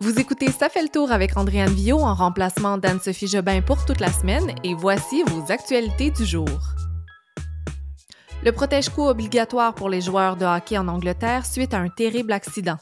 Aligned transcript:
Vous 0.00 0.20
écoutez 0.20 0.52
Ça 0.52 0.68
fait 0.68 0.82
le 0.82 0.88
tour 0.88 1.10
avec 1.10 1.36
Andréane 1.36 1.72
Villot 1.72 1.98
en 1.98 2.14
remplacement 2.14 2.78
d'Anne-Sophie 2.78 3.26
Jobin 3.26 3.62
pour 3.62 3.84
toute 3.84 3.98
la 3.98 4.12
semaine 4.12 4.54
et 4.62 4.72
voici 4.72 5.24
vos 5.24 5.50
actualités 5.50 6.12
du 6.12 6.24
jour. 6.24 6.48
Le 8.44 8.52
protège-coup 8.52 9.02
obligatoire 9.02 9.74
pour 9.74 9.88
les 9.88 10.00
joueurs 10.00 10.36
de 10.36 10.44
hockey 10.44 10.78
en 10.78 10.86
Angleterre 10.86 11.44
suite 11.44 11.74
à 11.74 11.78
un 11.78 11.88
terrible 11.88 12.30
accident. 12.30 12.76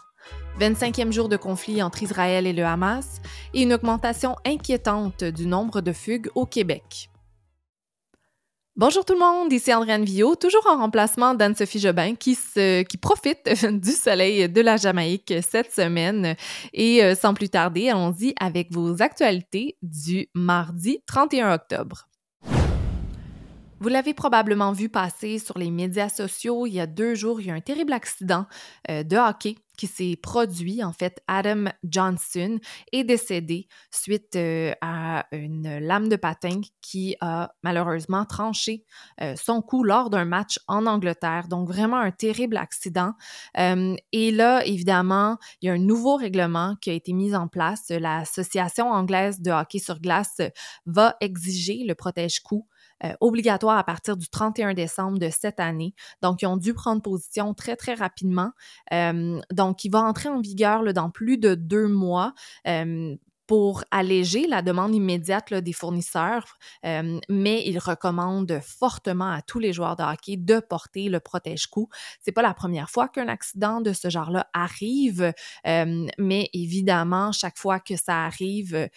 25e 0.60 1.10
jour 1.10 1.30
de 1.30 1.38
conflit 1.38 1.82
entre 1.82 2.02
Israël 2.02 2.46
et 2.46 2.52
le 2.52 2.66
Hamas 2.66 3.22
et 3.54 3.62
une 3.62 3.72
augmentation 3.72 4.36
inquiétante 4.44 5.24
du 5.24 5.46
nombre 5.46 5.80
de 5.80 5.92
fugues 5.92 6.28
au 6.34 6.44
Québec. 6.44 7.08
Bonjour 8.78 9.06
tout 9.06 9.14
le 9.14 9.20
monde, 9.20 9.50
ici 9.54 9.72
Andréane 9.72 10.04
Villot, 10.04 10.34
toujours 10.34 10.66
en 10.66 10.76
remplacement 10.76 11.32
d'Anne-Sophie 11.32 11.78
Jobin 11.78 12.14
qui, 12.14 12.36
profite 13.00 13.48
du 13.72 13.90
soleil 13.90 14.50
de 14.50 14.60
la 14.60 14.76
Jamaïque 14.76 15.32
cette 15.40 15.72
semaine. 15.72 16.36
Et 16.74 17.02
euh, 17.02 17.14
sans 17.14 17.32
plus 17.32 17.48
tarder, 17.48 17.88
allons-y 17.88 18.34
avec 18.38 18.70
vos 18.70 19.00
actualités 19.00 19.78
du 19.80 20.28
mardi 20.34 21.00
31 21.06 21.54
octobre. 21.54 22.06
Vous 23.80 23.88
l'avez 23.88 24.12
probablement 24.12 24.72
vu 24.72 24.90
passer 24.90 25.38
sur 25.38 25.56
les 25.56 25.70
médias 25.70 26.10
sociaux. 26.10 26.66
Il 26.66 26.74
y 26.74 26.80
a 26.80 26.86
deux 26.86 27.14
jours, 27.14 27.40
il 27.40 27.46
y 27.46 27.50
a 27.50 27.54
un 27.54 27.60
terrible 27.60 27.94
accident 27.94 28.44
euh, 28.90 29.02
de 29.02 29.16
hockey 29.16 29.56
qui 29.76 29.86
s'est 29.86 30.16
produit. 30.20 30.82
En 30.82 30.92
fait, 30.92 31.22
Adam 31.28 31.66
Johnson 31.84 32.58
est 32.92 33.04
décédé 33.04 33.68
suite 33.90 34.36
euh, 34.36 34.72
à 34.80 35.26
une 35.32 35.78
lame 35.78 36.08
de 36.08 36.16
patin 36.16 36.60
qui 36.80 37.16
a 37.20 37.52
malheureusement 37.62 38.24
tranché 38.24 38.84
euh, 39.20 39.34
son 39.36 39.62
cou 39.62 39.82
lors 39.82 40.10
d'un 40.10 40.24
match 40.24 40.58
en 40.68 40.86
Angleterre. 40.86 41.48
Donc, 41.48 41.68
vraiment 41.68 41.98
un 41.98 42.10
terrible 42.10 42.56
accident. 42.56 43.12
Euh, 43.58 43.96
et 44.12 44.30
là, 44.30 44.64
évidemment, 44.64 45.38
il 45.60 45.66
y 45.66 45.68
a 45.70 45.74
un 45.74 45.78
nouveau 45.78 46.16
règlement 46.16 46.76
qui 46.80 46.90
a 46.90 46.94
été 46.94 47.12
mis 47.12 47.34
en 47.34 47.48
place. 47.48 47.90
L'Association 47.90 48.90
anglaise 48.90 49.40
de 49.40 49.50
hockey 49.50 49.78
sur 49.78 50.00
glace 50.00 50.40
va 50.86 51.16
exiger 51.20 51.84
le 51.86 51.94
protège-cou 51.94 52.66
obligatoire 53.20 53.76
à 53.76 53.84
partir 53.84 54.16
du 54.16 54.26
31 54.26 54.72
décembre 54.72 55.18
de 55.18 55.28
cette 55.28 55.60
année. 55.60 55.94
Donc, 56.22 56.40
ils 56.40 56.46
ont 56.46 56.56
dû 56.56 56.72
prendre 56.72 57.02
position 57.02 57.52
très, 57.52 57.76
très 57.76 57.92
rapidement. 57.92 58.52
Donc, 59.52 59.65
il 59.72 59.90
va 59.90 60.02
entrer 60.02 60.28
en 60.28 60.40
vigueur 60.40 60.92
dans 60.92 61.10
plus 61.10 61.38
de 61.38 61.54
deux 61.54 61.88
mois. 61.88 62.34
Euh, 62.66 63.16
pour 63.46 63.84
alléger 63.90 64.46
la 64.46 64.62
demande 64.62 64.94
immédiate 64.94 65.50
là, 65.50 65.60
des 65.60 65.72
fournisseurs, 65.72 66.58
euh, 66.84 67.18
mais 67.28 67.62
il 67.66 67.78
recommande 67.78 68.60
fortement 68.62 69.30
à 69.30 69.42
tous 69.42 69.58
les 69.58 69.72
joueurs 69.72 69.96
de 69.96 70.02
hockey 70.02 70.36
de 70.36 70.60
porter 70.60 71.08
le 71.08 71.20
protège-cou. 71.20 71.88
C'est 72.20 72.32
pas 72.32 72.42
la 72.42 72.54
première 72.54 72.90
fois 72.90 73.08
qu'un 73.08 73.28
accident 73.28 73.80
de 73.80 73.92
ce 73.92 74.10
genre-là 74.10 74.48
arrive, 74.52 75.32
euh, 75.66 76.06
mais 76.18 76.50
évidemment, 76.52 77.32
chaque 77.32 77.58
fois 77.58 77.80
que 77.80 77.96
ça 77.96 78.24
arrive, 78.24 78.74
euh, 78.74 78.88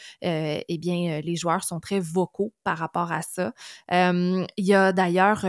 eh 0.67 0.77
bien, 0.77 1.21
les 1.21 1.35
joueurs 1.35 1.63
sont 1.63 1.79
très 1.79 1.99
vocaux 1.99 2.53
par 2.63 2.77
rapport 2.77 3.11
à 3.11 3.21
ça. 3.21 3.53
il 3.91 4.47
y 4.57 4.73
a 4.73 4.91
d'ailleurs 4.91 5.41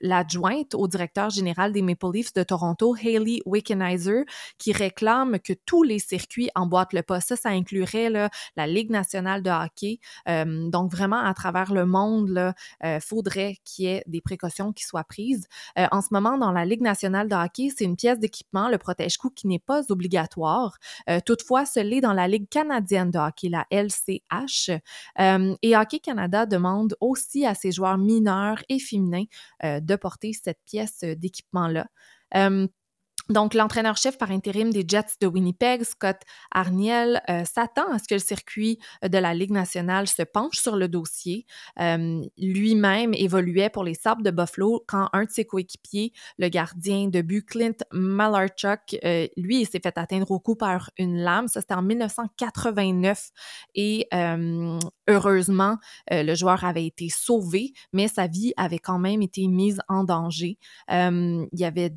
l'adjointe 0.00 0.74
au 0.74 0.88
directeur 0.88 1.30
général 1.30 1.72
des 1.72 1.82
Maple 1.82 2.12
Leafs 2.12 2.32
de 2.34 2.42
Toronto, 2.42 2.94
Hayley 2.94 3.40
Wickenheiser, 3.46 4.24
qui 4.58 4.72
réclame 4.72 5.38
que 5.38 5.52
tous 5.52 5.82
les 5.82 5.98
circuits 5.98 6.50
emboîtent 6.54 6.92
le 6.92 7.02
pas. 7.02 7.20
Ça, 7.20 7.36
ça 7.36 7.50
inclurait 7.50 8.10
là, 8.10 8.30
la 8.56 8.66
Ligue 8.66 8.90
nationale 8.90 9.42
de 9.42 9.50
hockey. 9.50 9.98
Euh, 10.28 10.68
donc, 10.68 10.90
vraiment, 10.90 11.20
à 11.20 11.34
travers 11.34 11.72
le 11.72 11.86
monde, 11.86 12.54
il 12.82 12.86
euh, 12.86 13.00
faudrait 13.00 13.56
qu'il 13.64 13.84
y 13.86 13.88
ait 13.88 14.02
des 14.06 14.20
précautions 14.20 14.72
qui 14.72 14.84
soient 14.84 15.04
prises. 15.04 15.46
Euh, 15.78 15.86
en 15.90 16.00
ce 16.00 16.08
moment, 16.12 16.38
dans 16.38 16.52
la 16.52 16.64
Ligue 16.64 16.82
nationale 16.82 17.28
de 17.28 17.34
hockey, 17.34 17.68
c'est 17.76 17.84
une 17.84 17.96
pièce 17.96 18.18
d'équipement, 18.18 18.68
le 18.68 18.78
protège-cou, 18.78 19.30
qui 19.30 19.46
n'est 19.46 19.58
pas 19.58 19.82
obligatoire. 19.90 20.78
toutefois, 21.26 21.64
ce 21.64 21.80
l'est 21.80 22.00
dans 22.00 22.12
la 22.12 22.28
Ligue 22.28 22.48
canadienne 22.48 23.10
de 23.10 23.18
hockey, 23.18 23.48
la 23.48 23.66
LCH. 23.70 24.70
et 25.18 25.76
Hockey 25.76 25.98
Canada 25.98 26.46
demande 26.46 26.96
aussi 27.00 27.46
à 27.46 27.54
ses 27.54 27.72
joueurs 27.72 27.98
mineurs 27.98 28.62
et 28.68 28.78
féminins 28.78 29.24
de 29.62 29.96
porter 29.96 30.32
cette 30.32 30.60
pièce 30.64 31.00
d'équipement-là. 31.00 31.86
Donc, 33.30 33.54
l'entraîneur-chef 33.54 34.18
par 34.18 34.30
intérim 34.30 34.70
des 34.70 34.84
Jets 34.86 35.16
de 35.18 35.26
Winnipeg, 35.26 35.82
Scott 35.82 36.18
Arniel, 36.50 37.22
euh, 37.30 37.44
s'attend 37.46 37.90
à 37.90 37.98
ce 37.98 38.06
que 38.06 38.14
le 38.14 38.20
circuit 38.20 38.78
de 39.02 39.16
la 39.16 39.32
Ligue 39.32 39.50
nationale 39.50 40.06
se 40.08 40.22
penche 40.22 40.58
sur 40.58 40.76
le 40.76 40.88
dossier. 40.88 41.46
Euh, 41.80 42.20
lui-même 42.36 43.14
évoluait 43.14 43.70
pour 43.70 43.82
les 43.82 43.94
Sabres 43.94 44.22
de 44.22 44.30
Buffalo 44.30 44.84
quand 44.86 45.08
un 45.14 45.24
de 45.24 45.30
ses 45.30 45.46
coéquipiers, 45.46 46.12
le 46.38 46.48
gardien 46.48 47.08
de 47.08 47.22
but 47.22 47.46
Clint 47.46 47.72
Malarchuk, 47.92 48.98
euh, 49.04 49.26
lui, 49.38 49.64
s'est 49.64 49.80
fait 49.80 49.96
atteindre 49.96 50.30
au 50.30 50.38
cou 50.38 50.54
par 50.54 50.90
une 50.98 51.16
lame. 51.16 51.48
Ça, 51.48 51.62
c'était 51.62 51.74
en 51.74 51.82
1989. 51.82 53.30
Et 53.74 54.06
heureusement, 55.08 55.78
le 56.10 56.34
joueur 56.34 56.64
avait 56.64 56.86
été 56.86 57.08
sauvé, 57.08 57.72
mais 57.92 58.08
sa 58.08 58.26
vie 58.26 58.52
avait 58.56 58.78
quand 58.78 58.98
même 58.98 59.22
été 59.22 59.46
mise 59.48 59.80
en 59.88 60.04
danger. 60.04 60.58
il 60.90 61.48
y 61.52 61.64
avait 61.64 61.92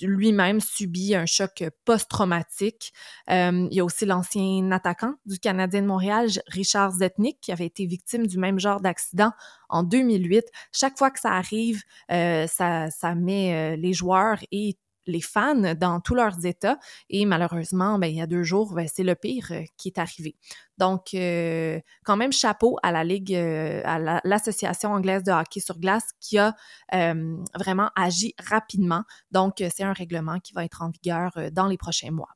lui-même 0.00 0.60
subi 0.70 1.14
un 1.14 1.26
choc 1.26 1.64
post-traumatique. 1.84 2.92
Euh, 3.30 3.66
il 3.70 3.76
y 3.76 3.80
a 3.80 3.84
aussi 3.84 4.06
l'ancien 4.06 4.70
attaquant 4.70 5.14
du 5.26 5.38
Canadien 5.38 5.82
de 5.82 5.86
Montréal, 5.86 6.28
Richard 6.46 6.92
Zetnik, 6.92 7.40
qui 7.40 7.52
avait 7.52 7.66
été 7.66 7.86
victime 7.86 8.26
du 8.26 8.38
même 8.38 8.58
genre 8.58 8.80
d'accident 8.80 9.32
en 9.68 9.82
2008. 9.82 10.44
Chaque 10.72 10.98
fois 10.98 11.10
que 11.10 11.20
ça 11.20 11.32
arrive, 11.32 11.82
euh, 12.10 12.46
ça, 12.46 12.90
ça 12.90 13.14
met 13.14 13.54
euh, 13.54 13.76
les 13.76 13.92
joueurs 13.92 14.38
et 14.52 14.76
les 15.06 15.20
fans 15.20 15.74
dans 15.74 16.00
tous 16.00 16.14
leurs 16.14 16.44
états. 16.46 16.78
Et 17.08 17.24
malheureusement, 17.26 17.98
ben, 17.98 18.06
il 18.06 18.16
y 18.16 18.20
a 18.20 18.26
deux 18.26 18.42
jours, 18.42 18.74
ben, 18.74 18.86
c'est 18.92 19.02
le 19.02 19.14
pire 19.14 19.48
euh, 19.50 19.62
qui 19.76 19.88
est 19.88 19.98
arrivé. 19.98 20.36
Donc, 20.78 21.14
euh, 21.14 21.80
quand 22.04 22.16
même, 22.16 22.32
chapeau 22.32 22.78
à 22.82 22.92
la 22.92 23.04
Ligue, 23.04 23.34
euh, 23.34 23.82
à 23.84 24.20
l'Association 24.24 24.92
anglaise 24.92 25.22
de 25.22 25.32
hockey 25.32 25.60
sur 25.60 25.78
glace 25.78 26.06
qui 26.20 26.38
a 26.38 26.54
vraiment 27.58 27.90
agi 27.96 28.34
rapidement. 28.38 29.02
Donc, 29.30 29.56
c'est 29.58 29.82
un 29.82 29.92
règlement 29.92 30.38
qui 30.38 30.52
va 30.52 30.64
être 30.64 30.82
en 30.82 30.90
vigueur 30.90 31.32
dans 31.52 31.66
les 31.66 31.76
prochains 31.76 32.10
mois. 32.10 32.30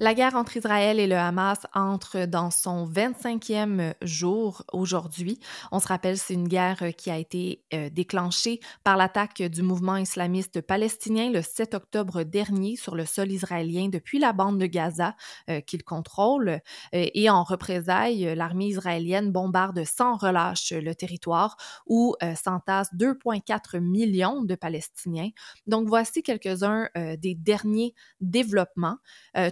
La 0.00 0.14
guerre 0.14 0.36
entre 0.36 0.56
Israël 0.56 1.00
et 1.00 1.08
le 1.08 1.16
Hamas 1.16 1.58
entre 1.74 2.24
dans 2.24 2.52
son 2.52 2.88
25e 2.88 3.94
jour 4.00 4.62
aujourd'hui. 4.72 5.40
On 5.72 5.80
se 5.80 5.88
rappelle, 5.88 6.16
c'est 6.16 6.34
une 6.34 6.46
guerre 6.46 6.94
qui 6.96 7.10
a 7.10 7.18
été 7.18 7.64
euh, 7.74 7.90
déclenchée 7.90 8.60
par 8.84 8.96
l'attaque 8.96 9.42
du 9.42 9.62
mouvement 9.62 9.96
islamiste 9.96 10.60
palestinien 10.60 11.32
le 11.32 11.42
7 11.42 11.74
octobre 11.74 12.22
dernier 12.22 12.76
sur 12.76 12.94
le 12.94 13.04
sol 13.06 13.32
israélien 13.32 13.88
depuis 13.88 14.20
la 14.20 14.32
bande 14.32 14.60
de 14.60 14.66
Gaza 14.66 15.16
euh, 15.50 15.60
qu'il 15.60 15.82
contrôle. 15.82 16.48
Euh, 16.48 16.60
et 16.92 17.28
en 17.28 17.42
représailles, 17.42 18.36
l'armée 18.36 18.66
israélienne 18.66 19.32
bombarde 19.32 19.82
sans 19.84 20.16
relâche 20.16 20.70
le 20.70 20.94
territoire 20.94 21.56
où 21.86 22.14
s'entassent 22.36 22.94
2,4 22.94 23.80
millions 23.80 24.42
de 24.42 24.54
Palestiniens. 24.54 25.30
Donc 25.66 25.88
voici 25.88 26.22
quelques-uns 26.22 26.88
des 26.94 27.34
derniers 27.34 27.94
développements. 28.20 28.98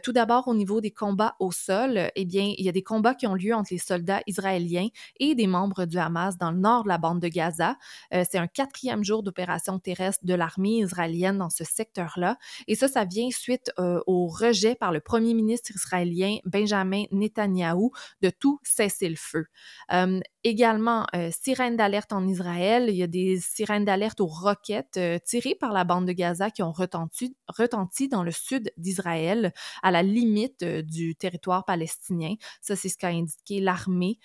tout 0.03 0.13
d'abord, 0.13 0.36
au 0.47 0.55
niveau 0.55 0.81
des 0.81 0.91
combats 0.91 1.37
au 1.41 1.51
sol, 1.53 2.11
eh 2.15 2.25
bien, 2.25 2.53
il 2.57 2.65
y 2.65 2.69
a 2.69 2.73
des 2.73 2.83
combats 2.83 3.15
qui 3.15 3.27
ont 3.27 3.35
lieu 3.35 3.55
entre 3.55 3.69
les 3.73 3.79
soldats 3.79 4.23
israéliens 4.27 4.89
et 5.19 5.35
des 5.35 5.47
membres 5.47 5.87
du 5.87 5.99
Hamas 5.99 6.37
dans 6.39 6.51
le 6.51 6.59
nord 6.59 6.85
de 6.85 6.89
la 6.89 6.99
bande 6.99 7.21
de 7.21 7.29
Gaza. 7.29 7.77
Euh, 8.15 8.25
c'est 8.29 8.39
un 8.39 8.47
quatrième 8.47 9.05
jour 9.05 9.23
d'opération 9.23 9.79
terrestre 9.79 10.25
de 10.25 10.35
l'armée 10.35 10.79
israélienne 10.79 11.39
dans 11.39 11.51
ce 11.51 11.65
secteur-là. 11.65 12.37
Et 12.69 12.75
ça, 12.75 12.89
ça 12.89 13.05
vient 13.05 13.31
suite 13.31 13.73
euh, 13.79 14.01
au 14.07 14.27
rejet 14.27 14.75
par 14.75 14.93
le 14.93 15.01
premier 15.01 15.35
ministre 15.35 15.71
israélien 15.75 16.37
Benjamin 16.45 17.05
Netanyahou 17.13 17.93
de 18.23 18.31
tout 18.31 18.61
cesser 18.63 19.09
le 19.09 19.17
feu. 19.17 19.47
Euh, 19.93 20.21
également, 20.45 21.07
sirènes 21.33 21.77
d'alerte 21.77 22.13
en 22.13 22.27
Israël. 22.29 22.87
Il 22.89 22.95
y 22.95 23.03
a 23.03 23.09
des 23.09 23.41
sirènes 23.41 23.85
d'alerte 23.85 24.21
aux 24.21 24.27
roquettes 24.27 25.01
tirées 25.25 25.57
par 25.59 25.73
la 25.73 25.83
bande 25.83 26.07
de 26.07 26.13
Gaza 26.13 26.51
qui 26.51 26.63
ont 26.63 26.71
retenti, 26.71 27.37
retenti 27.49 28.09
dans 28.09 28.23
le 28.23 28.31
sud 28.31 28.73
d'Israël, 28.77 29.53
à 29.83 29.91
la 29.91 30.05
limite 30.05 30.26
limite 30.27 30.65
du 30.65 31.15
territoire 31.15 31.65
palestinien. 31.65 32.35
Ça, 32.61 32.77
c'est 32.77 32.89
ce 32.89 32.99
qu'a 32.99 33.09
indiqué 33.09 33.61
l'armée. 33.61 34.19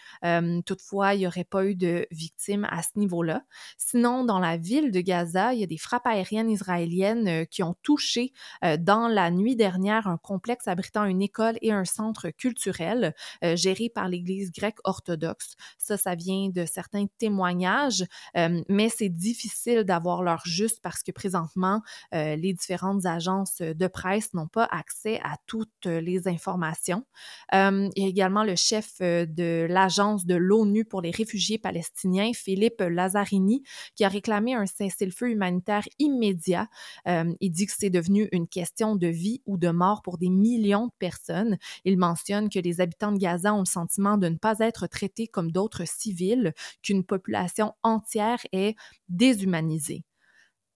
toutefois, 0.66 1.14
il 1.14 1.20
n'y 1.20 1.28
aurait 1.28 1.44
pas 1.44 1.66
eu 1.66 1.76
de 1.76 2.08
victimes 2.12 2.68
à 2.70 2.82
ce 2.82 2.98
niveau-là. 2.98 3.44
Sinon, 3.78 4.24
dans 4.24 4.40
la 4.40 4.58
ville 4.58 4.92
de 4.92 5.02
Gaza, 5.02 5.54
il 5.54 5.60
y 5.60 5.64
a 5.64 5.68
des 5.68 5.78
frappes 5.78 6.08
aériennes 6.08 6.50
israéliennes 6.50 7.46
qui 7.48 7.64
ont 7.64 7.76
touché 7.84 8.34
dans 8.80 9.08
la 9.08 9.32
nuit 9.32 9.56
dernière 9.56 10.08
un 10.08 10.18
complexe 10.18 10.68
abritant 10.68 11.06
une 11.06 11.22
école 11.22 11.58
et 11.62 11.72
un 11.72 11.86
centre 11.86 12.30
culturel 12.30 13.14
géré 13.42 13.90
par 13.90 14.10
l'Église 14.10 14.52
grecque 14.52 14.80
orthodoxe. 14.84 15.56
Ça, 15.78 15.98
ça 15.98 16.16
vient 16.16 16.50
de 16.50 16.66
certains 16.66 17.06
témoignages, 17.18 18.06
mais 18.36 18.90
c'est 18.90 19.10
difficile 19.10 19.84
d'avoir 19.84 20.24
leur 20.24 20.42
juste 20.46 20.80
parce 20.82 21.04
que 21.04 21.12
présentement, 21.12 21.82
les 22.12 22.54
différentes 22.54 23.06
agences 23.06 23.62
de 23.62 23.88
presse 23.88 24.34
n'ont 24.34 24.48
pas 24.48 24.68
accès 24.72 25.20
à 25.24 25.36
toutes 25.46 25.88
les 26.00 26.28
informations. 26.28 27.06
il 27.52 27.92
y 27.96 28.06
a 28.06 28.08
également 28.08 28.44
le 28.44 28.56
chef 28.56 29.00
de 29.00 29.68
l'Agence 29.70 30.26
de 30.26 30.36
l'ONU 30.36 30.86
pour 30.86 31.02
les 31.02 31.12
réfugiés 31.12 31.58
palestiniens, 31.58 32.32
Philippe 32.34 32.82
Lazzarini, 32.82 33.64
qui 33.96 34.04
a 34.04 34.08
réclamé 34.08 34.54
un 34.54 34.66
cessez-le-feu 34.66 35.32
humanitaire 35.32 35.88
immédiat. 36.00 36.68
il 37.06 37.52
dit 37.52 37.66
que 37.66 37.74
c'est 37.78 37.90
devenu 37.90 38.30
une 38.32 38.48
question 38.48 38.96
de 38.96 39.08
vie 39.08 39.42
ou 39.46 39.58
de 39.58 39.70
mort 39.70 40.02
pour 40.02 40.18
des 40.18 40.30
millions 40.30 40.88
de 40.88 40.94
personnes. 41.00 41.58
Il 41.86 41.98
mentionne 41.98 42.50
que 42.50 42.60
les 42.60 42.82
habitants 42.82 43.12
de 43.12 43.18
Gaza 43.18 43.54
ont 43.54 43.60
le 43.60 43.66
sentiment 43.66 44.18
de 44.18 44.30
ne 44.30 44.38
pas 44.38 44.60
être 44.60 44.88
traités 44.88 45.28
comme 45.28 45.52
d'autres 45.52 45.88
civils, 45.88 46.54
qu'une 46.82 47.04
population 47.04 47.74
entière 47.84 48.40
est 48.52 48.76
déshumanisée. 49.10 50.04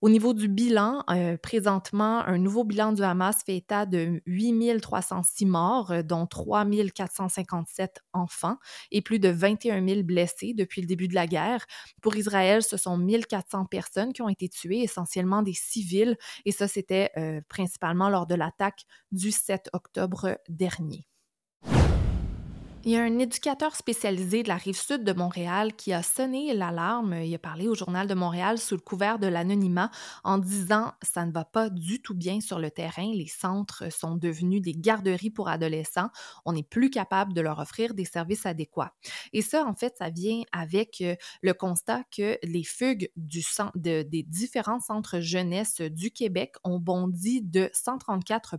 Au 0.06 0.10
niveau 0.10 0.36
du 0.36 0.48
bilan, 0.48 1.04
euh, 1.10 1.36
présentement, 1.36 2.20
un 2.28 2.38
nouveau 2.38 2.64
bilan 2.64 2.94
du 2.94 3.02
Hamas 3.02 3.42
fait 3.44 3.58
état 3.58 3.88
de 3.88 4.22
8306 4.28 5.48
morts, 5.48 5.90
euh, 5.90 6.04
dont 6.04 6.28
3457 6.28 8.02
enfants 8.14 8.58
et 8.92 9.02
plus 9.02 9.18
de 9.18 9.30
21 9.30 9.84
000 9.84 10.04
blessés 10.04 10.54
depuis 10.54 10.82
le 10.82 10.86
début 10.86 11.08
de 11.08 11.16
la 11.16 11.26
guerre. 11.26 11.66
Pour 12.04 12.16
Israël, 12.18 12.62
ce 12.62 12.78
sont 12.78 13.00
1400 13.00 13.66
personnes 13.66 14.14
qui 14.14 14.22
ont 14.22 14.30
été 14.30 14.48
tuées, 14.48 14.84
essentiellement 14.84 15.42
des 15.42 15.56
civils, 15.56 16.18
et 16.46 16.52
ça, 16.52 16.68
c'était 16.68 17.10
euh, 17.18 17.42
principalement 17.50 18.10
lors 18.10 18.28
de 18.28 18.36
l'attaque 18.36 18.84
du 19.12 19.32
7 19.32 19.72
octobre 19.74 20.38
dernier. 20.50 21.08
Il 22.88 22.92
y 22.92 22.98
a 22.98 23.02
un 23.02 23.18
éducateur 23.18 23.76
spécialisé 23.76 24.44
de 24.44 24.48
la 24.48 24.58
rive 24.58 24.80
sud 24.80 25.04
de 25.04 25.12
Montréal 25.12 25.74
qui 25.74 25.92
a 25.92 26.04
sonné 26.04 26.54
l'alarme. 26.54 27.16
Il 27.16 27.34
a 27.34 27.40
parlé 27.40 27.68
au 27.68 27.74
Journal 27.74 28.06
de 28.06 28.14
Montréal 28.14 28.60
sous 28.60 28.76
le 28.76 28.82
couvert 28.82 29.18
de 29.18 29.26
l'anonymat 29.26 29.90
en 30.24 30.38
disant 30.38 30.94
Ça 31.02 31.26
ne 31.26 31.32
va 31.32 31.46
pas 31.46 31.72
du 31.72 32.00
tout 32.00 32.14
bien 32.14 32.42
sur 32.42 32.60
le 32.60 32.70
terrain. 32.70 33.12
Les 33.12 33.26
centres 33.26 33.92
sont 33.92 34.14
devenus 34.14 34.62
des 34.62 34.74
garderies 34.74 35.32
pour 35.32 35.50
adolescents. 35.50 36.12
On 36.46 36.54
n'est 36.54 36.62
plus 36.62 36.92
capable 36.92 37.34
de 37.34 37.42
leur 37.42 37.58
offrir 37.58 37.96
des 37.96 38.06
services 38.06 38.46
adéquats. 38.46 38.94
Et 39.34 39.42
ça, 39.42 39.66
en 39.66 39.74
fait, 39.74 39.96
ça 39.98 40.12
vient 40.12 40.44
avec 40.52 41.02
euh, 41.02 41.16
le 41.42 41.56
constat 41.56 42.04
que 42.16 42.38
les 42.44 42.64
fugues 42.64 43.10
des 43.16 44.24
différents 44.28 44.80
centres 44.80 45.22
jeunesse 45.22 45.82
du 45.82 46.12
Québec 46.12 46.54
ont 46.64 46.78
bondi 46.78 47.42
de 47.42 47.68
134 47.74 48.58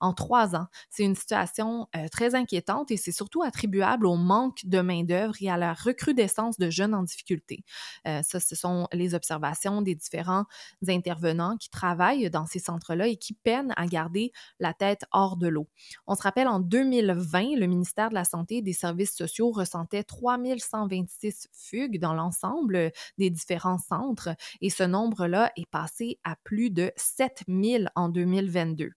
en 0.00 0.12
trois 0.12 0.56
ans. 0.56 0.66
C'est 0.90 1.04
une 1.04 1.14
situation 1.14 1.86
euh, 1.94 2.08
très 2.08 2.34
inquiétante 2.34 2.90
et 2.90 2.96
c'est 2.96 3.12
surtout 3.12 3.27
surtout 3.28 3.42
attribuable 3.42 4.06
au 4.06 4.16
manque 4.16 4.64
de 4.64 4.80
main-d'œuvre 4.80 5.34
et 5.40 5.50
à 5.50 5.58
la 5.58 5.74
recrudescence 5.74 6.58
de 6.58 6.70
jeunes 6.70 6.94
en 6.94 7.02
difficulté. 7.02 7.62
Euh, 8.06 8.22
ça, 8.22 8.40
ce 8.40 8.56
sont 8.56 8.88
les 8.90 9.14
observations 9.14 9.82
des 9.82 9.94
différents 9.94 10.44
intervenants 10.88 11.58
qui 11.58 11.68
travaillent 11.68 12.30
dans 12.30 12.46
ces 12.46 12.58
centres-là 12.58 13.06
et 13.06 13.16
qui 13.16 13.34
peinent 13.34 13.74
à 13.76 13.86
garder 13.86 14.32
la 14.60 14.72
tête 14.72 15.04
hors 15.12 15.36
de 15.36 15.46
l'eau. 15.46 15.68
On 16.06 16.14
se 16.14 16.22
rappelle, 16.22 16.48
en 16.48 16.58
2020, 16.58 17.56
le 17.56 17.66
ministère 17.66 18.08
de 18.08 18.14
la 18.14 18.24
Santé 18.24 18.56
et 18.56 18.62
des 18.62 18.72
Services 18.72 19.14
sociaux 19.14 19.50
ressentait 19.50 20.04
3126 20.04 21.48
fugues 21.52 22.00
dans 22.00 22.14
l'ensemble 22.14 22.92
des 23.18 23.28
différents 23.28 23.78
centres 23.78 24.30
et 24.62 24.70
ce 24.70 24.84
nombre-là 24.84 25.52
est 25.56 25.68
passé 25.70 26.18
à 26.24 26.34
plus 26.44 26.70
de 26.70 26.92
7000 26.96 27.90
en 27.94 28.08
2022. 28.08 28.92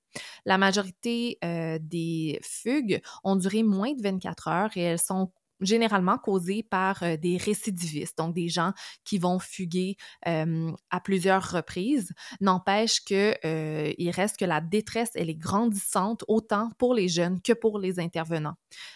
La 0.45 0.57
majorité 0.57 1.37
euh, 1.43 1.79
des 1.81 2.39
fugues 2.43 3.01
ont 3.23 3.35
duré 3.35 3.63
moins 3.63 3.93
de 3.93 4.01
24 4.01 4.47
heures 4.47 4.71
et 4.75 4.81
elles 4.81 4.99
sont 4.99 5.31
généralement 5.59 6.17
causées 6.17 6.63
par 6.63 7.03
euh, 7.03 7.17
des 7.17 7.37
récidivistes, 7.37 8.17
donc 8.17 8.33
des 8.33 8.49
gens 8.49 8.73
qui 9.03 9.19
vont 9.19 9.37
fuguer 9.37 9.95
à 10.23 10.99
plusieurs 11.03 11.51
reprises. 11.51 12.13
N'empêche 12.39 13.01
qu'il 13.01 13.35
euh, 13.45 13.93
reste 14.07 14.37
que 14.37 14.45
la 14.45 14.59
détresse, 14.59 15.11
elle 15.13 15.29
est 15.29 15.35
grandissante 15.35 16.23
autant 16.27 16.71
pour 16.79 16.95
les 16.95 17.07
jeunes 17.07 17.39
que 17.41 17.53
pour 17.53 17.77
les 17.77 17.99
intervenants. 17.99 18.55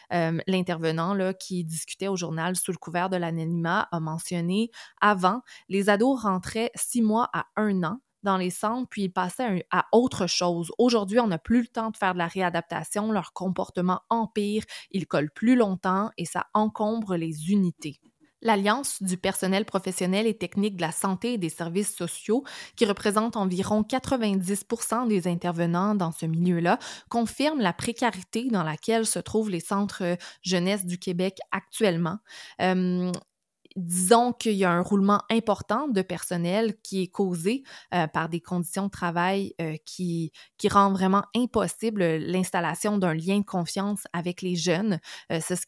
L'intervenant 0.09 1.15
qui 1.39 1.63
discutait 1.63 2.07
au 2.07 2.15
journal 2.15 2.55
sous 2.55 2.71
le 2.71 2.77
couvert 2.77 3.09
de 3.09 3.17
l'anonymat 3.17 3.87
a 3.91 3.99
mentionné 3.99 4.71
avant, 5.01 5.41
les 5.69 5.89
ados 5.89 6.23
rentraient 6.23 6.71
six 6.75 7.03
mois 7.03 7.29
à 7.33 7.45
un 7.57 7.83
an 7.83 7.99
dans 8.25 8.37
les 8.37 8.49
centres, 8.49 8.89
puis 8.89 9.03
ils 9.03 9.13
passaient 9.13 9.65
à, 9.71 9.85
autre 9.93 10.27
chose. 10.27 10.71
Aujourd'hui, 10.77 11.19
on 11.21 11.27
n'a 11.27 11.37
plus 11.37 11.61
le 11.61 11.67
temps 11.67 11.91
de 11.91 11.97
faire 11.97 12.13
de 12.13 12.19
la 12.19 12.27
réadaptation, 12.27 13.11
leur 13.11 13.31
comportement 13.31 14.01
empire, 14.09 14.63
ils 14.91 15.07
collent 15.07 15.31
plus 15.31 15.55
longtemps 15.55 16.09
et 16.17 16.25
ça 16.25 16.47
encombre 16.53 17.15
les 17.15 17.51
unités. 17.51 18.01
L'Alliance 18.41 19.01
du 19.01 19.17
personnel 19.17 19.65
professionnel 19.65 20.27
et 20.27 20.37
technique 20.37 20.75
de 20.75 20.81
la 20.81 20.91
santé 20.91 21.33
et 21.33 21.37
des 21.37 21.49
services 21.49 21.95
sociaux, 21.95 22.43
qui 22.75 22.85
représente 22.85 23.37
environ 23.37 23.81
90% 23.81 25.07
des 25.07 25.27
intervenants 25.27 25.95
dans 25.95 26.11
ce 26.11 26.27
milieu-là, 26.27 26.77
confirme 27.09 27.59
la 27.59 27.73
précarité 27.73 28.49
dans 28.49 28.63
laquelle 28.63 29.07
se 29.07 29.19
trouvent 29.19 29.49
les 29.49 29.61
centres 29.61 30.17
jeunesse 30.43 30.85
du 30.85 30.99
Québec 30.99 31.39
actuellement. 31.51 32.17
Euh, 32.61 33.11
disons 33.75 34.31
qu'il 34.31 34.53
y 34.53 34.63
a 34.63 34.71
un 34.71 34.81
roulement 34.81 35.21
important 35.29 35.87
de 35.87 36.01
personnel 36.01 36.75
qui 36.81 37.01
est 37.01 37.07
causé 37.07 37.63
euh, 37.93 38.07
par 38.07 38.29
des 38.29 38.39
conditions 38.39 38.85
de 38.85 38.91
travail 38.91 39.53
euh, 39.61 39.75
qui, 39.85 40.31
qui 40.57 40.69
rend 40.69 40.91
vraiment 40.93 41.23
impossible 41.35 42.03
l'installation 42.03 42.97
d'un 42.97 43.13
lien 43.13 43.39
de 43.39 43.45
confiance 43.45 44.03
avec 44.13 44.41
les 44.41 44.55
jeunes. 44.55 44.99
Euh, 45.31 45.39
c'est 45.41 45.55
ce, 45.55 45.65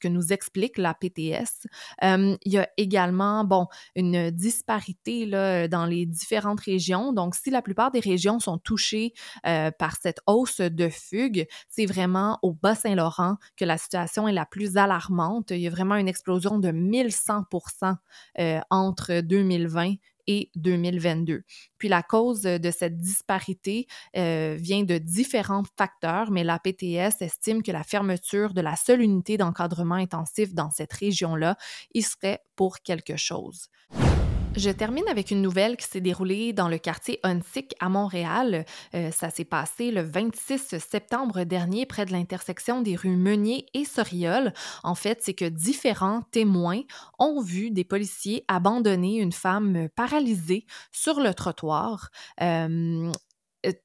que, 0.00 0.08
nous 0.08 0.32
explique 0.32 0.78
la 0.78 0.94
PTS. 0.94 1.66
il 2.02 2.38
y 2.46 2.58
a 2.58 2.68
également, 2.76 3.44
bon, 3.44 3.66
une 3.94 4.30
disparité 4.30 5.26
dans 5.68 5.86
les 5.86 6.06
différentes 6.06 6.60
régions. 6.60 7.12
Donc, 7.12 7.34
si 7.34 7.50
la 7.50 7.62
plupart 7.62 7.90
des 7.90 8.00
régions 8.00 8.40
sont 8.40 8.58
touchées 8.58 9.12
par 9.42 9.96
cette 10.00 10.20
hausse 10.26 10.60
de 10.60 10.88
fugue, 10.88 11.46
c'est 11.68 11.86
vraiment 11.86 12.38
au 12.42 12.52
Bas-Saint-Laurent 12.52 13.36
que 13.56 13.64
la 13.64 13.78
situation 13.78 14.26
est 14.26 14.32
la 14.32 14.46
plus 14.46 14.76
alarmante. 14.76 15.50
Il 15.50 15.60
y 15.60 15.66
a 15.66 15.70
vraiment 15.70 15.96
une 15.96 16.08
explosion 16.08 16.58
de 16.58 16.70
1000 16.70 17.09
100% 17.10 17.96
euh, 18.38 18.60
entre 18.70 19.20
2020 19.20 19.94
et 20.26 20.50
2022. 20.54 21.42
Puis 21.78 21.88
la 21.88 22.02
cause 22.02 22.42
de 22.42 22.70
cette 22.70 22.96
disparité 22.98 23.86
euh, 24.16 24.56
vient 24.58 24.84
de 24.84 24.98
différents 24.98 25.64
facteurs, 25.76 26.30
mais 26.30 26.44
la 26.44 26.58
PTS 26.58 27.20
estime 27.20 27.62
que 27.62 27.72
la 27.72 27.82
fermeture 27.82 28.54
de 28.54 28.60
la 28.60 28.76
seule 28.76 29.02
unité 29.02 29.36
d'encadrement 29.36 29.96
intensif 29.96 30.54
dans 30.54 30.70
cette 30.70 30.92
région-là 30.92 31.56
y 31.94 32.02
serait 32.02 32.40
pour 32.54 32.80
quelque 32.80 33.16
chose. 33.16 33.68
Je 34.56 34.70
termine 34.70 35.06
avec 35.08 35.30
une 35.30 35.42
nouvelle 35.42 35.76
qui 35.76 35.86
s'est 35.86 36.00
déroulée 36.00 36.52
dans 36.52 36.68
le 36.68 36.76
quartier 36.76 37.20
Huntsic 37.22 37.74
à 37.78 37.88
Montréal. 37.88 38.64
Euh, 38.94 39.12
ça 39.12 39.30
s'est 39.30 39.44
passé 39.44 39.92
le 39.92 40.02
26 40.02 40.76
septembre 40.78 41.44
dernier 41.44 41.86
près 41.86 42.04
de 42.04 42.10
l'intersection 42.10 42.82
des 42.82 42.96
rues 42.96 43.16
Meunier 43.16 43.66
et 43.74 43.84
Soriol. 43.84 44.52
En 44.82 44.96
fait, 44.96 45.20
c'est 45.22 45.34
que 45.34 45.44
différents 45.44 46.22
témoins 46.32 46.80
ont 47.20 47.40
vu 47.40 47.70
des 47.70 47.84
policiers 47.84 48.44
abandonner 48.48 49.18
une 49.18 49.32
femme 49.32 49.88
paralysée 49.94 50.66
sur 50.90 51.20
le 51.20 51.32
trottoir. 51.32 52.10
Euh, 52.42 53.12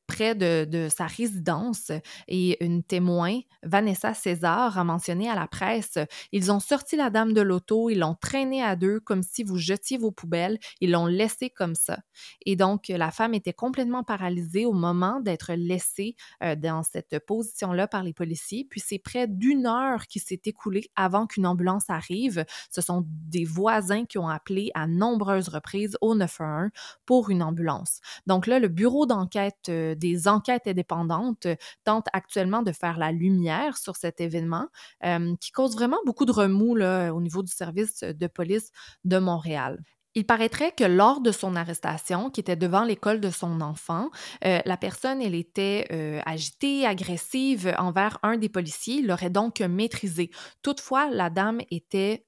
près 0.08 0.36
de, 0.36 0.88
sa 0.96 1.06
résidence 1.06 1.92
et 2.28 2.64
une 2.64 2.84
témoin, 2.84 3.40
Vanessa 3.64 4.14
César, 4.14 4.78
a 4.78 4.84
mentionné 4.84 5.30
à 5.30 5.36
la 5.36 5.48
presse 5.48 5.98
Ils 6.32 6.52
ont 6.52 6.60
sorti 6.60 6.96
la 6.96 7.10
dame 7.10 7.34
de 7.34 7.42
l'auto, 7.42 7.90
ils 7.90 8.00
l'ont 8.00 8.16
traînée 8.16 8.64
à 8.64 8.76
deux 8.76 9.00
comme 9.00 9.24
si 9.24 9.44
vous 9.44 9.58
jetiez 9.58 9.98
vos 9.98 10.12
poubelles, 10.12 10.60
ils 10.82 10.92
l'ont 10.92 11.08
laissée 11.08 11.50
comme 11.50 11.76
ça. 11.76 12.00
Et 12.46 12.56
donc, 12.56 12.88
la 12.88 13.12
femme 13.12 13.34
était 13.34 13.54
complètement 13.54 14.04
paralysée 14.04 14.66
au 14.66 14.74
moment 14.74 15.20
d'être 15.20 15.54
laissée 15.54 16.16
euh, 16.44 16.56
dans 16.56 16.84
cette 16.84 17.20
position-là 17.26 17.88
par 17.88 18.04
les 18.04 18.14
policiers. 18.14 18.68
Puis 18.70 18.82
c'est 18.86 19.00
près 19.00 19.28
d'une 19.28 19.66
heure 19.66 20.08
qui 20.08 20.20
s'est 20.20 20.42
écoulée 20.46 20.90
avant 20.96 21.28
qu'une 21.28 21.48
ambulance 21.48 21.90
arrive. 21.90 22.46
Ce 22.70 22.82
sont 22.82 23.06
des 23.08 23.46
voisins 23.46 24.06
qui 24.06 24.18
ont 24.18 24.30
appelé 24.30 24.72
à 24.74 24.88
nombreuses 24.88 25.50
reprises 25.50 25.98
au 26.02 26.16
911 26.16 26.70
pour 27.06 27.30
une 27.30 27.44
ambulance. 27.44 28.00
Donc 28.28 28.48
là, 28.48 28.60
le 28.60 28.68
bureau 28.68 29.06
d'enquête 29.06 29.65
euh, 29.70 29.96
des 29.96 30.28
enquêtes 30.28 30.68
indépendantes 30.68 31.46
euh, 31.46 31.56
tentent 31.84 32.08
actuellement 32.14 32.62
de 32.62 32.72
faire 32.72 32.98
la 32.98 33.12
lumière 33.12 33.78
sur 33.78 33.96
cet 33.96 34.22
événement 34.22 34.68
euh, 35.06 35.36
qui 35.40 35.52
cause 35.52 35.76
vraiment 35.76 36.00
beaucoup 36.06 36.26
de 36.26 36.32
remous 36.32 36.76
au 36.76 37.22
niveau 37.22 37.44
du 37.44 37.52
service 37.52 38.02
de 38.02 38.28
police 38.28 38.72
de 39.04 39.18
Montréal. 39.18 39.80
Il 40.14 40.26
paraîtrait 40.26 40.72
que 40.72 40.86
lors 40.86 41.20
de 41.20 41.32
son 41.32 41.56
arrestation, 41.56 42.30
qui 42.30 42.40
était 42.40 42.56
devant 42.56 42.86
l'école 42.86 43.20
de 43.20 43.30
son 43.30 43.60
enfant, 43.60 44.10
la 44.42 44.78
personne, 44.78 45.22
elle 45.22 45.36
était 45.36 46.22
agitée, 46.26 46.86
agressive 46.86 47.76
envers 47.78 48.18
un 48.24 48.38
des 48.38 48.48
policiers. 48.48 49.02
L'aurait 49.02 49.30
donc 49.30 49.60
maîtrisé. 49.60 50.32
Toutefois, 50.62 51.10
la 51.10 51.30
dame 51.30 51.60
était 51.70 52.24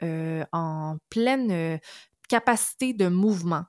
en 0.51 0.97
pleine 1.09 1.79
capacité 2.27 2.93
de 2.93 3.07
mouvement. 3.07 3.63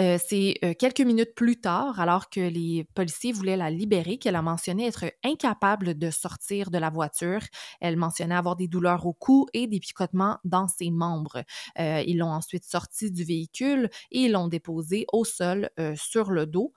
Euh, 0.00 0.18
c'est 0.24 0.54
euh, 0.64 0.72
quelques 0.78 1.00
minutes 1.00 1.34
plus 1.34 1.60
tard, 1.60 2.00
alors 2.00 2.30
que 2.30 2.40
les 2.40 2.84
policiers 2.94 3.32
voulaient 3.32 3.56
la 3.56 3.70
libérer, 3.70 4.16
qu'elle 4.18 4.36
a 4.36 4.42
mentionné 4.42 4.86
être 4.86 5.04
incapable 5.24 5.98
de 5.98 6.10
sortir 6.10 6.70
de 6.70 6.78
la 6.78 6.90
voiture. 6.90 7.42
Elle 7.80 7.96
mentionnait 7.96 8.34
avoir 8.34 8.56
des 8.56 8.68
douleurs 8.68 9.06
au 9.06 9.12
cou 9.12 9.46
et 9.52 9.66
des 9.66 9.80
picotements 9.80 10.38
dans 10.44 10.68
ses 10.68 10.90
membres. 10.90 11.42
Euh, 11.78 12.02
ils 12.06 12.18
l'ont 12.18 12.32
ensuite 12.32 12.64
sortie 12.64 13.10
du 13.10 13.24
véhicule 13.24 13.90
et 14.10 14.28
l'ont 14.28 14.48
déposée 14.48 15.06
au 15.12 15.24
sol 15.24 15.68
sur 15.96 16.30
le 16.30 16.46
dos 16.46 16.72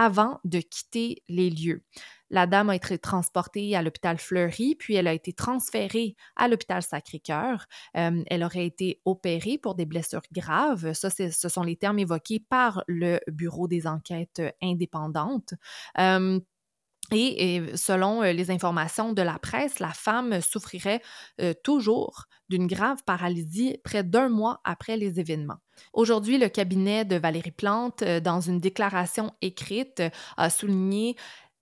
avant 0.00 0.40
de 0.44 0.60
quitter 0.60 1.22
les 1.28 1.50
lieux. 1.50 1.84
La 2.30 2.46
dame 2.46 2.70
a 2.70 2.76
été 2.76 2.96
transportée 2.96 3.76
à 3.76 3.82
l'hôpital 3.82 4.16
Fleury, 4.16 4.76
puis 4.78 4.94
elle 4.94 5.06
a 5.06 5.12
été 5.12 5.34
transférée 5.34 6.16
à 6.36 6.48
l'hôpital 6.48 6.82
Sacré-Cœur. 6.82 7.66
Euh, 7.98 8.22
elle 8.28 8.42
aurait 8.42 8.64
été 8.64 9.02
opérée 9.04 9.58
pour 9.58 9.74
des 9.74 9.84
blessures 9.84 10.22
graves. 10.32 10.94
Ça, 10.94 11.10
ce 11.10 11.48
sont 11.50 11.62
les 11.62 11.76
termes 11.76 11.98
évoqués 11.98 12.40
par 12.40 12.82
le 12.86 13.20
Bureau 13.26 13.68
des 13.68 13.86
enquêtes 13.86 14.40
indépendantes. 14.62 15.52
Euh, 15.98 16.40
et, 17.16 17.76
selon 17.76 18.22
les 18.22 18.50
informations 18.50 19.12
de 19.12 19.22
la 19.22 19.38
presse, 19.38 19.78
la 19.78 19.92
femme 19.92 20.40
souffrirait 20.40 21.02
toujours 21.62 22.24
d'une 22.48 22.66
grave 22.66 22.98
paralysie 23.04 23.78
près 23.84 24.02
d'un 24.02 24.28
mois 24.28 24.60
après 24.64 24.96
les 24.96 25.20
événements. 25.20 25.58
Aujourd'hui, 25.92 26.38
le 26.38 26.48
cabinet 26.48 27.04
de 27.04 27.16
Valérie 27.16 27.52
Plante, 27.52 28.02
dans 28.02 28.40
une 28.40 28.58
déclaration 28.58 29.32
écrite, 29.40 30.02
a 30.36 30.50
souligné 30.50 31.16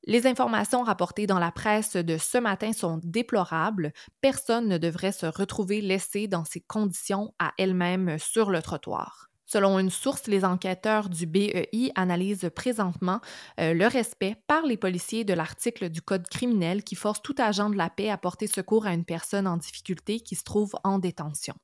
les 0.06 0.26
informations 0.26 0.82
rapportées 0.84 1.26
dans 1.26 1.38
la 1.38 1.52
presse 1.52 1.94
de 1.96 2.16
ce 2.16 2.38
matin 2.38 2.72
sont 2.72 2.98
déplorables. 3.02 3.92
Personne 4.22 4.66
ne 4.66 4.78
devrait 4.78 5.12
se 5.12 5.26
retrouver 5.26 5.82
laissé 5.82 6.28
dans 6.28 6.46
ces 6.46 6.60
conditions 6.60 7.34
à 7.38 7.52
elle-même 7.58 8.18
sur 8.18 8.50
le 8.50 8.62
trottoir. 8.62 9.27
Selon 9.50 9.78
une 9.78 9.88
source, 9.88 10.26
les 10.26 10.44
enquêteurs 10.44 11.08
du 11.08 11.24
BEI 11.24 11.90
analysent 11.94 12.50
présentement 12.54 13.20
euh, 13.58 13.72
le 13.72 13.86
respect 13.86 14.36
par 14.46 14.66
les 14.66 14.76
policiers 14.76 15.24
de 15.24 15.32
l'article 15.32 15.88
du 15.88 16.02
Code 16.02 16.28
criminel 16.28 16.84
qui 16.84 16.94
force 16.94 17.22
tout 17.22 17.34
agent 17.38 17.70
de 17.70 17.76
la 17.76 17.88
paix 17.88 18.10
à 18.10 18.18
porter 18.18 18.46
secours 18.46 18.86
à 18.86 18.92
une 18.92 19.06
personne 19.06 19.46
en 19.46 19.56
difficulté 19.56 20.20
qui 20.20 20.34
se 20.34 20.44
trouve 20.44 20.74
en 20.84 20.98
détention. 20.98 21.54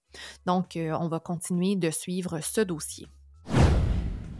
Donc, 0.46 0.76
euh, 0.76 0.96
on 0.98 1.08
va 1.08 1.20
continuer 1.20 1.76
de 1.76 1.90
suivre 1.90 2.40
ce 2.40 2.62
dossier. 2.62 3.06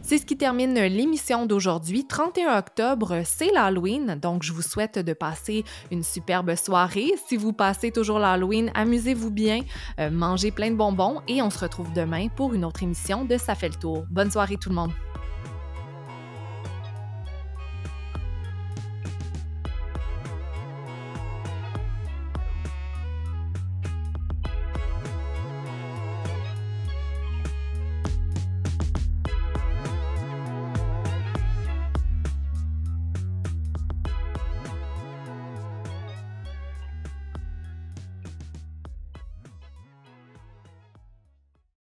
C'est 0.07 0.19
ce 0.19 0.25
qui 0.27 0.37
termine 0.37 0.75
l'émission 0.75 1.47
d'aujourd'hui. 1.47 2.05
31 2.05 2.59
octobre, 2.59 3.23
c'est 3.25 3.51
l'Halloween, 3.51 4.19
donc 4.21 4.43
je 4.43 4.53
vous 4.53 4.61
souhaite 4.61 4.99
de 4.99 5.13
passer 5.13 5.63
une 5.89 6.03
superbe 6.03 6.53
soirée. 6.53 7.11
Si 7.27 7.37
vous 7.37 7.53
passez 7.53 7.89
toujours 7.89 8.19
l'Halloween, 8.19 8.69
amusez-vous 8.75 9.31
bien, 9.31 9.61
euh, 9.99 10.11
mangez 10.11 10.51
plein 10.51 10.69
de 10.69 10.75
bonbons 10.75 11.23
et 11.27 11.41
on 11.41 11.49
se 11.49 11.57
retrouve 11.57 11.91
demain 11.93 12.27
pour 12.27 12.53
une 12.53 12.65
autre 12.65 12.83
émission 12.83 13.25
de 13.25 13.35
Ça 13.39 13.55
fait 13.55 13.69
le 13.69 13.75
tour. 13.75 14.05
Bonne 14.11 14.29
soirée 14.29 14.57
tout 14.57 14.69
le 14.69 14.75
monde. 14.75 14.91